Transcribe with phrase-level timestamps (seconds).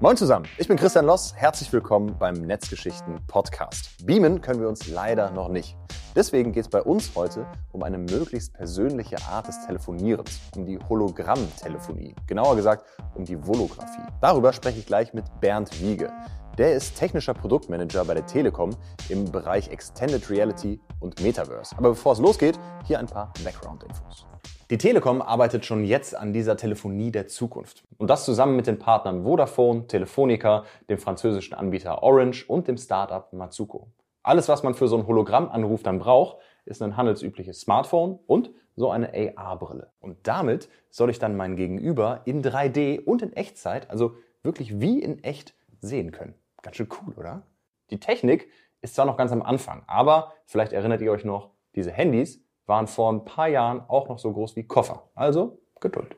[0.00, 1.34] Moin zusammen, ich bin Christian Loss.
[1.34, 4.06] Herzlich willkommen beim Netzgeschichten Podcast.
[4.06, 5.76] Beamen können wir uns leider noch nicht.
[6.14, 10.78] Deswegen geht es bei uns heute um eine möglichst persönliche Art des Telefonierens, um die
[10.78, 12.14] Hologrammtelefonie.
[12.28, 14.06] Genauer gesagt um die Volographie.
[14.20, 16.12] Darüber spreche ich gleich mit Bernd Wiege.
[16.58, 18.70] Der ist technischer Produktmanager bei der Telekom
[19.08, 21.78] im Bereich Extended Reality und Metaverse.
[21.78, 24.26] Aber bevor es losgeht, hier ein paar Background-Infos.
[24.68, 27.84] Die Telekom arbeitet schon jetzt an dieser Telefonie der Zukunft.
[27.96, 33.32] Und das zusammen mit den Partnern Vodafone, Telefonica, dem französischen Anbieter Orange und dem Startup
[33.32, 33.86] Matsuko.
[34.24, 38.90] Alles, was man für so einen Hologrammanruf dann braucht, ist ein handelsübliches Smartphone und so
[38.90, 39.92] eine AR-Brille.
[40.00, 45.00] Und damit soll ich dann mein Gegenüber in 3D und in Echtzeit, also wirklich wie
[45.00, 46.34] in echt, sehen können.
[46.68, 47.44] Ganz schön cool, oder?
[47.88, 48.50] Die Technik
[48.82, 52.86] ist zwar noch ganz am Anfang, aber vielleicht erinnert ihr euch noch, diese Handys waren
[52.86, 55.08] vor ein paar Jahren auch noch so groß wie Koffer.
[55.14, 56.16] Also Geduld.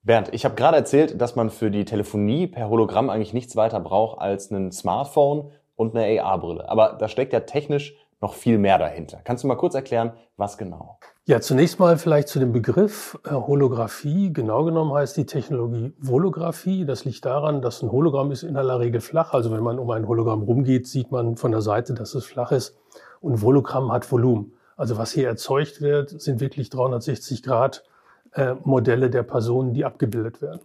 [0.00, 3.78] Bernd, ich habe gerade erzählt, dass man für die Telefonie per Hologramm eigentlich nichts weiter
[3.78, 6.66] braucht als ein Smartphone und eine AR-Brille.
[6.66, 9.20] Aber da steckt ja technisch noch viel mehr dahinter.
[9.24, 10.98] Kannst du mal kurz erklären, was genau?
[11.24, 14.32] Ja, zunächst mal vielleicht zu dem Begriff äh, Holographie.
[14.32, 16.84] Genau genommen heißt die Technologie Volographie.
[16.84, 19.32] Das liegt daran, dass ein Hologramm ist in aller Regel flach.
[19.32, 22.52] Also wenn man um ein Hologramm rumgeht, sieht man von der Seite, dass es flach
[22.52, 22.76] ist.
[23.20, 24.52] Und Vologramm hat Volumen.
[24.76, 27.84] Also was hier erzeugt wird, sind wirklich 360 Grad
[28.32, 30.60] äh, Modelle der Personen, die abgebildet werden.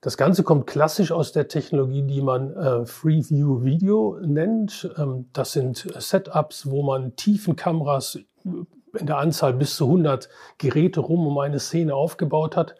[0.00, 4.90] Das Ganze kommt klassisch aus der Technologie, die man äh, Freeview Video nennt.
[4.96, 10.28] Ähm, das sind Setups, wo man Tiefenkameras in der Anzahl bis zu 100
[10.58, 12.76] Geräte rum um eine Szene aufgebaut hat.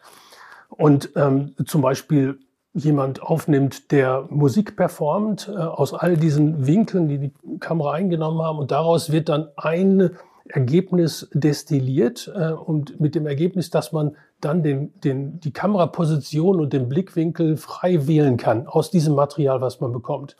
[0.69, 2.39] Und ähm, zum Beispiel
[2.73, 8.57] jemand aufnimmt, der Musik performt, äh, aus all diesen Winkeln, die die Kamera eingenommen haben.
[8.57, 10.13] Und daraus wird dann eine
[10.51, 16.73] Ergebnis destilliert äh, und mit dem Ergebnis, dass man dann den, den, die Kameraposition und
[16.73, 20.35] den Blickwinkel frei wählen kann aus diesem Material, was man bekommt.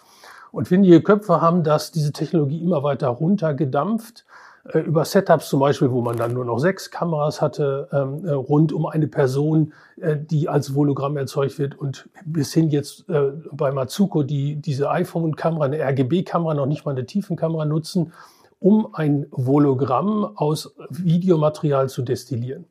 [0.51, 4.25] Und findige Köpfe haben das, diese Technologie immer weiter runtergedampft
[4.65, 8.31] äh, über Setups zum Beispiel, wo man dann nur noch sechs Kameras hatte, ähm, äh,
[8.31, 13.31] rund um eine Person, äh, die als Hologramm erzeugt wird und bis hin jetzt äh,
[13.51, 18.13] bei Matsuko, die diese iPhone-Kamera, eine RGB-Kamera, noch nicht mal eine Tiefenkamera nutzen,
[18.61, 22.65] um ein Vologramm aus Videomaterial zu destillieren.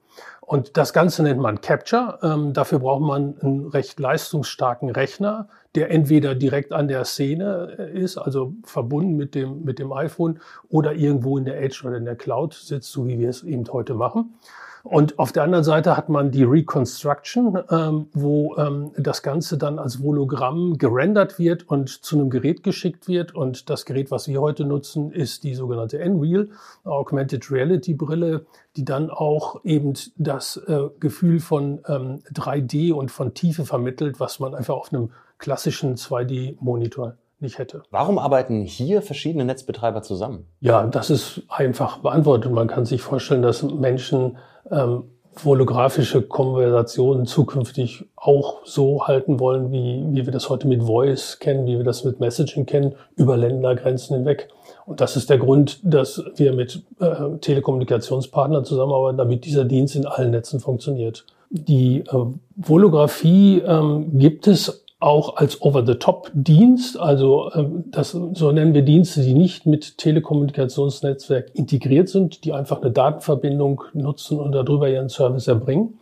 [0.50, 2.18] Und das Ganze nennt man Capture.
[2.24, 5.46] Ähm, dafür braucht man einen recht leistungsstarken Rechner,
[5.76, 10.40] der entweder direkt an der Szene äh, ist, also verbunden mit dem, mit dem iPhone,
[10.68, 13.64] oder irgendwo in der Edge oder in der Cloud sitzt, so wie wir es eben
[13.72, 14.34] heute machen.
[14.82, 19.78] Und auf der anderen Seite hat man die Reconstruction, ähm, wo ähm, das Ganze dann
[19.78, 23.34] als Hologramm gerendert wird und zu einem Gerät geschickt wird.
[23.34, 26.48] Und das Gerät, was wir heute nutzen, ist die sogenannte Nreal,
[26.84, 28.46] Augmented Reality Brille,
[28.76, 34.40] die dann auch eben das äh, Gefühl von ähm, 3D und von Tiefe vermittelt, was
[34.40, 37.82] man einfach auf einem klassischen 2D-Monitor nicht hätte.
[37.90, 40.46] Warum arbeiten hier verschiedene Netzbetreiber zusammen?
[40.60, 42.52] Ja, das ist einfach beantwortet.
[42.52, 44.36] Man kann sich vorstellen, dass Menschen
[44.70, 45.04] ähm,
[45.44, 51.66] holographische Konversationen zukünftig auch so halten wollen, wie, wie wir das heute mit Voice kennen,
[51.66, 54.48] wie wir das mit Messaging kennen, über Ländergrenzen hinweg.
[54.90, 60.04] Und das ist der Grund, dass wir mit äh, Telekommunikationspartnern zusammenarbeiten, damit dieser Dienst in
[60.04, 61.26] allen Netzen funktioniert.
[61.48, 68.82] Die äh, Holographie ähm, gibt es auch als Over-the-Top-Dienst, also ähm, das, so nennen wir
[68.82, 75.08] Dienste, die nicht mit Telekommunikationsnetzwerk integriert sind, die einfach eine Datenverbindung nutzen und darüber ihren
[75.08, 76.00] Service erbringen.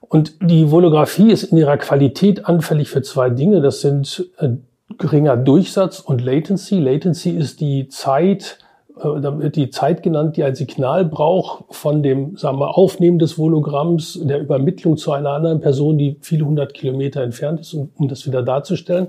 [0.00, 3.60] Und die Volographie ist in ihrer Qualität anfällig für zwei Dinge.
[3.60, 4.52] Das sind äh,
[4.98, 6.78] geringer Durchsatz und Latency.
[6.78, 8.58] Latency ist die Zeit,
[9.00, 14.20] äh, die Zeit genannt, die ein Signal braucht von dem sagen wir, Aufnehmen des Hologramms,
[14.22, 18.26] der Übermittlung zu einer anderen Person, die viele hundert Kilometer entfernt ist, um, um das
[18.26, 19.08] wieder darzustellen.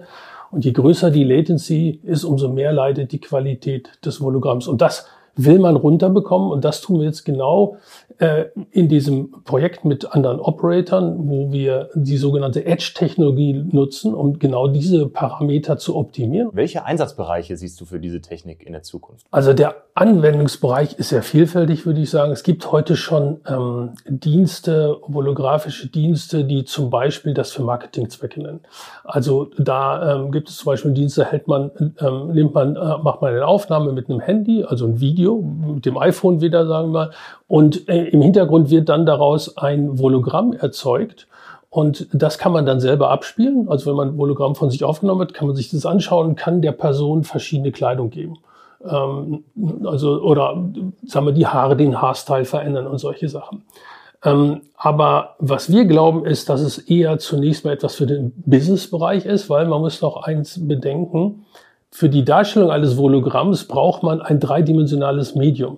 [0.49, 4.67] Und je größer die Latency ist, umso mehr leidet die Qualität des Hologramms.
[4.67, 6.51] Und das will man runterbekommen.
[6.51, 7.77] Und das tun wir jetzt genau
[8.17, 14.67] äh, in diesem Projekt mit anderen Operatoren, wo wir die sogenannte Edge-Technologie nutzen, um genau
[14.67, 16.49] diese Parameter zu optimieren.
[16.53, 19.25] Welche Einsatzbereiche siehst du für diese Technik in der Zukunft?
[19.31, 22.31] Also der Anwendungsbereich ist sehr vielfältig, würde ich sagen.
[22.31, 28.59] Es gibt heute schon ähm, Dienste, holographische Dienste, die zum Beispiel das für Marketingzwecke nennen.
[29.03, 33.23] Also da ähm, gibt es zum Beispiel Dienste, hält man, ähm, nimmt man, äh, macht
[33.23, 37.07] man eine Aufnahme mit einem Handy, also ein Video, mit dem iPhone wieder, sagen wir
[37.07, 37.11] mal,
[37.47, 41.27] und äh, im Hintergrund wird dann daraus ein Hologramm erzeugt.
[41.71, 43.67] Und das kann man dann selber abspielen.
[43.67, 46.61] Also wenn man ein Hologramm von sich aufgenommen hat, kann man sich das anschauen, kann
[46.61, 48.37] der Person verschiedene Kleidung geben.
[48.83, 49.43] Ähm,
[49.85, 50.69] also, oder
[51.05, 53.63] sagen wir, die Haare, den Haarstyle verändern und solche Sachen.
[54.23, 59.25] Ähm, aber was wir glauben, ist, dass es eher zunächst mal etwas für den Business-Bereich
[59.25, 61.45] ist, weil man muss noch eins bedenken.
[61.91, 65.77] Für die Darstellung eines Vologramms braucht man ein dreidimensionales Medium.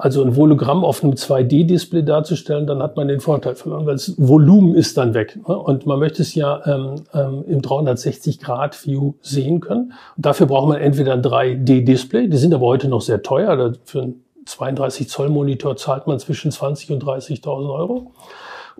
[0.00, 4.14] Also ein Vologramm auf einem 2D-Display darzustellen, dann hat man den Vorteil verloren, weil das
[4.16, 5.38] Volumen ist dann weg.
[5.46, 5.58] Ne?
[5.58, 9.92] Und man möchte es ja ähm, ähm, im 360-Grad-View sehen können.
[10.16, 13.74] Und dafür braucht man entweder ein 3D-Display, die sind aber heute noch sehr teuer.
[13.84, 18.12] Für ein 32 Zoll Monitor zahlt man zwischen 20 und 30.000 Euro.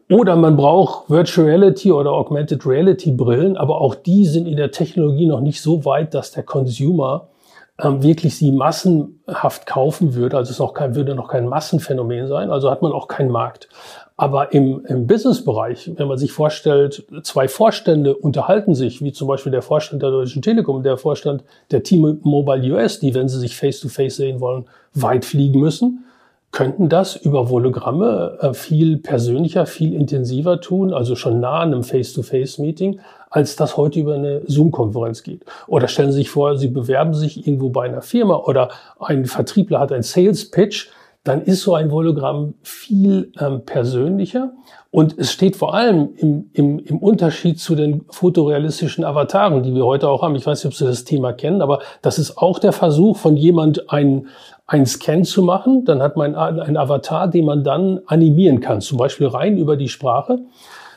[0.09, 4.71] Oder man braucht Virtual Reality oder Augmented Reality Brillen, aber auch die sind in der
[4.71, 7.29] Technologie noch nicht so weit, dass der Consumer
[7.83, 10.37] ähm, wirklich sie massenhaft kaufen würde.
[10.37, 12.51] Also es noch kein, würde noch kein Massenphänomen sein.
[12.51, 13.69] Also hat man auch keinen Markt.
[14.17, 19.51] Aber im, im Businessbereich, wenn man sich vorstellt, zwei Vorstände unterhalten sich, wie zum Beispiel
[19.51, 24.13] der Vorstand der Deutschen Telekom, der Vorstand der T-Mobile US, die, wenn sie sich face-to-face
[24.13, 26.05] -face sehen wollen, weit fliegen müssen,
[26.53, 31.85] könnten das über Hologramme äh, viel persönlicher, viel intensiver tun, also schon nah an einem
[31.85, 33.01] Face-to-Face-Meeting,
[33.31, 35.45] als das heute über eine Zoom-Konferenz geht.
[35.69, 39.79] Oder stellen Sie sich vor, Sie bewerben sich irgendwo bei einer Firma oder ein Vertriebler
[39.79, 40.89] hat einen Sales-Pitch,
[41.23, 44.53] dann ist so ein Hologramm viel ähm, persönlicher.
[44.91, 49.85] Und es steht vor allem im, im, im Unterschied zu den fotorealistischen Avataren, die wir
[49.85, 50.35] heute auch haben.
[50.35, 53.37] Ich weiß nicht, ob Sie das Thema kennen, aber das ist auch der Versuch von
[53.37, 54.29] jemand, einen,
[54.71, 55.85] einen Scan zu machen.
[55.85, 59.89] Dann hat man einen Avatar, den man dann animieren kann, zum Beispiel rein über die
[59.89, 60.39] Sprache.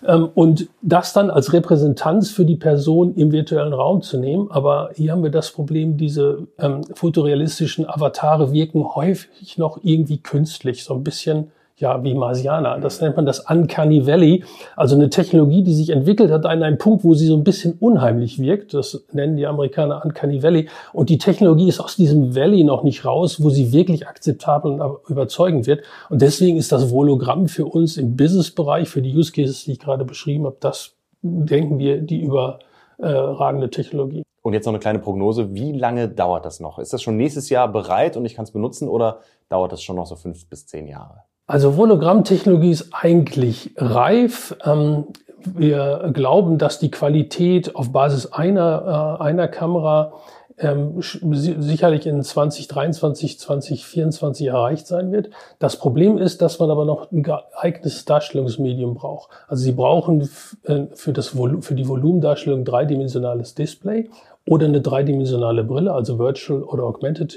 [0.06, 4.52] Ähm, und das dann als Repräsentanz für die Person im virtuellen Raum zu nehmen.
[4.52, 10.84] Aber hier haben wir das Problem, diese ähm, fotorealistischen Avatare wirken häufig noch irgendwie künstlich,
[10.84, 12.80] so ein bisschen ja, wie Marsianer.
[12.80, 14.44] Das nennt man das Uncanny Valley.
[14.76, 17.74] Also eine Technologie, die sich entwickelt hat an einem Punkt, wo sie so ein bisschen
[17.80, 18.74] unheimlich wirkt.
[18.74, 20.70] Das nennen die Amerikaner Uncanny Valley.
[20.94, 25.10] Und die Technologie ist aus diesem Valley noch nicht raus, wo sie wirklich akzeptabel und
[25.10, 25.84] überzeugend wird.
[26.10, 29.80] Und deswegen ist das Vologramm für uns im Business-Bereich, für die Use Cases, die ich
[29.80, 34.24] gerade beschrieben habe, das denken wir, die überragende Technologie.
[34.44, 35.54] Und jetzt noch eine kleine Prognose.
[35.54, 36.78] Wie lange dauert das noch?
[36.78, 39.96] Ist das schon nächstes Jahr bereit und ich kann es benutzen oder dauert das schon
[39.96, 41.24] noch so fünf bis zehn Jahre?
[41.46, 44.56] Also Hologrammtechnologie ist eigentlich reif.
[44.64, 45.06] Ähm,
[45.46, 50.14] wir glauben, dass die Qualität auf Basis einer, äh, einer Kamera
[50.58, 55.32] ähm, sicherlich in 2023, 2024 erreicht sein wird.
[55.60, 59.30] Das Problem ist, dass man aber noch ein geeignetes Darstellungsmedium braucht.
[59.48, 60.30] Also Sie brauchen
[60.64, 61.30] äh, für, das
[61.60, 64.10] für die Volumendarstellung dreidimensionales Display
[64.46, 67.32] oder eine dreidimensionale Brille, also Virtual oder Augmented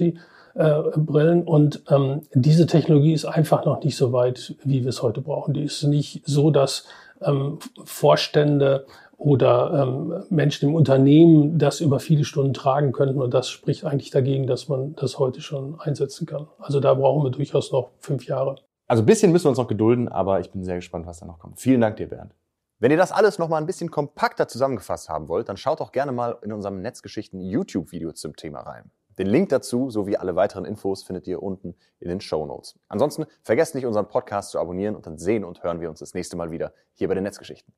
[0.56, 1.44] äh, Brillen.
[1.44, 5.54] Und ähm, diese Technologie ist einfach noch nicht so weit, wie wir es heute brauchen.
[5.54, 6.86] Die ist nicht so, dass
[7.22, 8.86] ähm, Vorstände
[9.18, 13.20] oder ähm, Menschen im Unternehmen das über viele Stunden tragen könnten.
[13.20, 16.48] Und das spricht eigentlich dagegen, dass man das heute schon einsetzen kann.
[16.58, 18.56] Also da brauchen wir durchaus noch fünf Jahre.
[18.86, 21.26] Also ein bisschen müssen wir uns noch gedulden, aber ich bin sehr gespannt, was da
[21.26, 21.58] noch kommt.
[21.60, 22.34] Vielen Dank dir, Bernd.
[22.78, 25.92] Wenn ihr das alles noch mal ein bisschen kompakter zusammengefasst haben wollt, dann schaut doch
[25.92, 28.90] gerne mal in unserem Netzgeschichten YouTube-Video zum Thema rein.
[29.18, 32.78] Den Link dazu sowie alle weiteren Infos findet ihr unten in den Show Notes.
[32.88, 36.14] Ansonsten vergesst nicht, unseren Podcast zu abonnieren und dann sehen und hören wir uns das
[36.14, 37.72] nächste Mal wieder hier bei den Netzgeschichten.